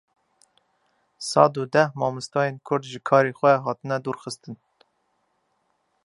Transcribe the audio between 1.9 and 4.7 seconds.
mamosteyên Kurd ji karê xwe hatine dûrxistin.